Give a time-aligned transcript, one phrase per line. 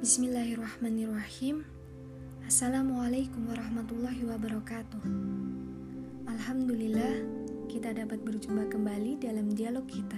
[0.00, 1.60] Bismillahirrahmanirrahim.
[2.48, 5.04] Assalamualaikum warahmatullahi wabarakatuh.
[6.24, 7.20] Alhamdulillah
[7.68, 10.16] kita dapat berjumpa kembali dalam dialog kita.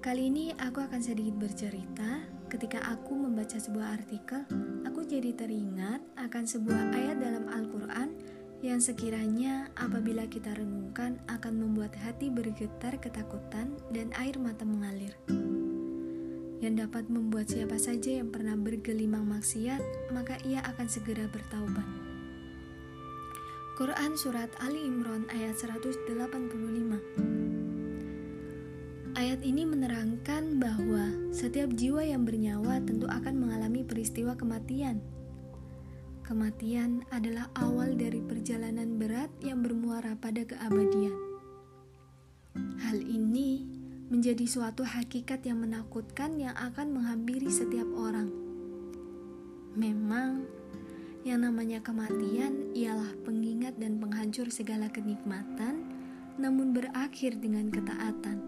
[0.00, 2.24] Kali ini aku akan sedikit bercerita.
[2.48, 4.48] Ketika aku membaca sebuah artikel
[4.88, 8.16] aku jadi teringat akan sebuah ayat dalam Al-Quran
[8.64, 15.12] yang sekiranya apabila kita renungkan akan membuat hati bergetar ketakutan dan air mata mengalir
[16.64, 19.84] yang dapat membuat siapa saja yang pernah bergelimang maksiat,
[20.16, 21.84] maka ia akan segera bertaubat.
[23.76, 26.08] Quran Surat Ali Imran ayat 185
[29.14, 35.04] Ayat ini menerangkan bahwa setiap jiwa yang bernyawa tentu akan mengalami peristiwa kematian.
[36.24, 41.12] Kematian adalah awal dari perjalanan berat yang bermuara pada keabadian.
[42.80, 48.28] Hal ini menjadi suatu hakikat yang menakutkan yang akan menghampiri setiap orang.
[49.74, 50.44] Memang,
[51.24, 55.88] yang namanya kematian ialah pengingat dan penghancur segala kenikmatan,
[56.36, 58.38] namun berakhir dengan ketaatan.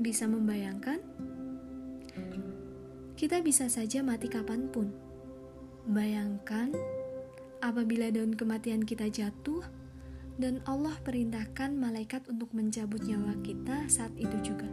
[0.00, 0.98] Bisa membayangkan?
[3.16, 4.92] Kita bisa saja mati kapan pun.
[5.86, 6.72] Bayangkan,
[7.60, 9.64] apabila daun kematian kita jatuh,
[10.36, 14.68] dan Allah perintahkan malaikat untuk mencabut nyawa kita saat itu juga.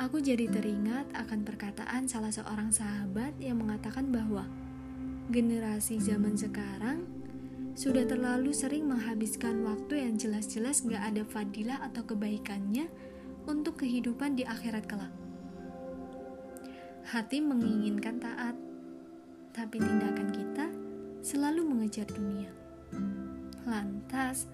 [0.00, 4.44] Aku jadi teringat akan perkataan salah seorang sahabat yang mengatakan bahwa
[5.30, 7.06] generasi zaman sekarang
[7.72, 12.90] sudah terlalu sering menghabiskan waktu yang jelas-jelas gak ada fadilah atau kebaikannya
[13.48, 15.14] untuk kehidupan di akhirat kelak.
[17.08, 18.54] Hati menginginkan taat,
[19.56, 20.66] tapi tindakan kita
[21.24, 22.52] selalu mengejar dunia.
[23.62, 24.50] Lantas,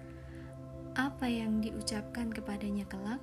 [0.93, 3.21] apa yang diucapkan kepadanya kelak?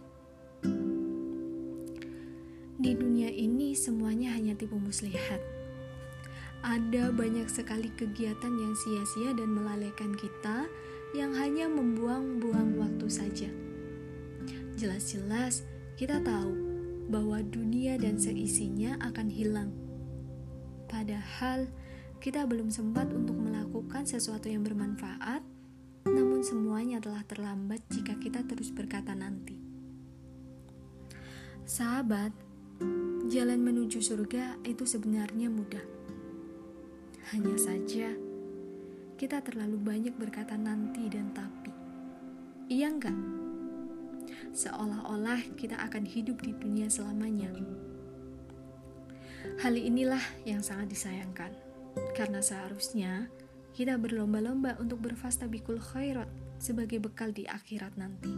[2.77, 5.39] Di dunia ini semuanya hanya tipu muslihat.
[6.67, 10.67] Ada banyak sekali kegiatan yang sia-sia dan melalaikan kita
[11.15, 13.51] yang hanya membuang-buang waktu saja.
[14.75, 15.63] Jelas-jelas
[15.95, 16.53] kita tahu
[17.07, 19.71] bahwa dunia dan seisinya akan hilang.
[20.91, 21.71] Padahal,
[22.19, 25.56] kita belum sempat untuk melakukan sesuatu yang bermanfaat,
[26.47, 29.59] semuanya telah terlambat jika kita terus berkata nanti.
[31.67, 32.31] Sahabat,
[33.27, 35.83] jalan menuju surga itu sebenarnya mudah.
[37.35, 38.15] Hanya saja,
[39.19, 41.75] kita terlalu banyak berkata nanti dan tapi.
[42.71, 43.19] Iya enggak?
[44.55, 47.51] Seolah-olah kita akan hidup di dunia selamanya.
[49.67, 51.51] Hal inilah yang sangat disayangkan
[52.15, 53.27] karena seharusnya
[53.77, 58.33] kita berlomba-lomba untuk berfastabikul khairat sebagai bekal di akhirat nanti.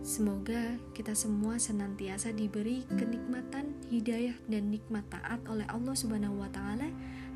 [0.00, 6.88] Semoga kita semua senantiasa diberi kenikmatan, hidayah, dan nikmat taat oleh Allah Subhanahu wa Ta'ala,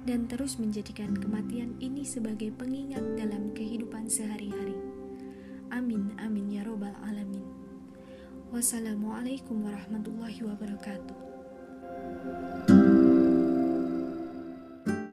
[0.08, 4.80] dan terus menjadikan kematian ini sebagai pengingat dalam kehidupan sehari-hari.
[5.68, 7.44] Amin, amin ya Robbal 'Alamin.
[8.56, 11.14] Wassalamualaikum warahmatullahi wabarakatuh.